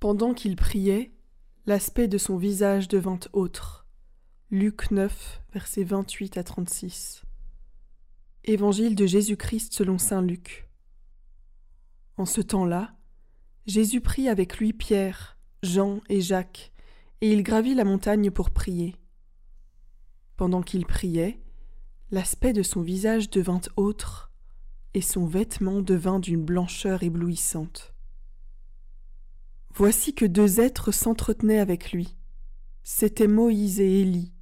[0.00, 1.12] Pendant qu'il priait,
[1.66, 3.86] l'aspect de son visage devint autre.
[4.50, 7.22] Luc 9, versets 28 à 36.
[8.44, 10.70] Évangile de Jésus-Christ selon saint Luc.
[12.16, 12.96] En ce temps-là,
[13.66, 16.72] Jésus prit avec lui Pierre, Jean et Jacques,
[17.20, 18.96] et il gravit la montagne pour prier.
[20.38, 21.42] Pendant qu'il priait,
[22.10, 24.32] l'aspect de son visage devint autre,
[24.94, 27.89] et son vêtement devint d'une blancheur éblouissante.
[29.74, 32.16] Voici que deux êtres s'entretenaient avec lui.
[32.82, 34.32] C'étaient Moïse et Élie,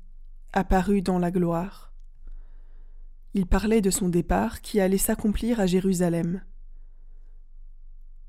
[0.52, 1.92] apparus dans la gloire.
[3.34, 6.42] Il parlait de son départ qui allait s'accomplir à Jérusalem.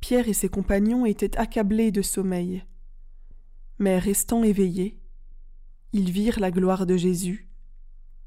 [0.02, 2.64] Pierre et ses compagnons étaient accablés de sommeil.
[3.80, 5.00] Mais restant éveillés,
[5.94, 7.50] ils virent la gloire de Jésus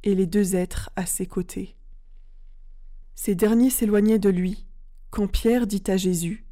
[0.02, 1.76] et les deux êtres à ses côtés.
[3.14, 4.66] Ces derniers s'éloignaient de lui,
[5.10, 6.46] quand Pierre dit à Jésus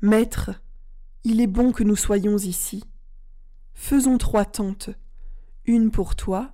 [0.00, 0.50] Maître,
[1.24, 2.84] il est bon que nous soyons ici.
[3.72, 4.90] Faisons trois tentes,
[5.64, 6.52] une pour toi,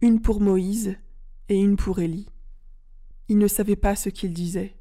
[0.00, 0.96] une pour Moïse
[1.48, 2.28] et une pour Élie.
[3.28, 4.76] Il ne savait pas ce qu'il disait.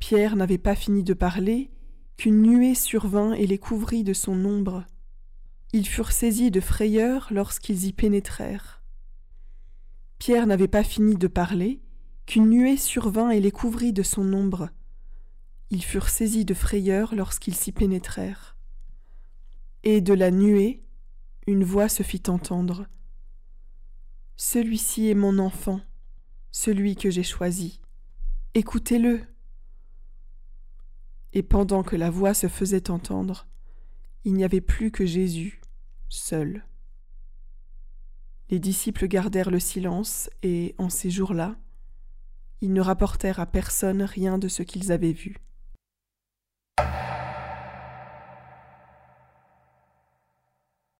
[0.00, 1.70] Pierre n'avait pas fini de parler
[2.16, 4.84] qu'une nuée survint et les couvrit de son ombre.
[5.72, 8.82] Ils furent saisis de frayeur lorsqu'ils y pénétrèrent.
[10.18, 11.80] Pierre n'avait pas fini de parler
[12.26, 14.70] qu'une nuée survint et les couvrit de son ombre.
[15.70, 18.56] Ils furent saisis de frayeur lorsqu'ils s'y pénétrèrent.
[19.84, 20.84] Et de la nuée,
[21.46, 22.86] une voix se fit entendre.
[24.36, 25.80] Celui-ci est mon enfant,
[26.50, 27.80] celui que j'ai choisi.
[28.54, 29.22] Écoutez-le.
[31.32, 33.46] Et pendant que la voix se faisait entendre,
[34.24, 35.60] il n'y avait plus que Jésus,
[36.08, 36.64] seul.
[38.50, 41.56] Les disciples gardèrent le silence et, en ces jours-là,
[42.60, 45.36] ils ne rapportèrent à personne rien de ce qu'ils avaient vu.